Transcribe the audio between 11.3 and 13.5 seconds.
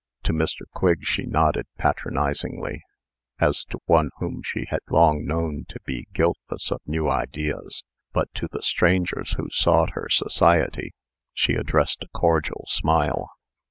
she addressed a cordial smile.